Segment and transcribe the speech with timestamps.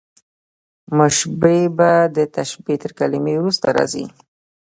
[0.97, 4.05] مشبه به، د تشبېه تر کلمې وروسته راځي.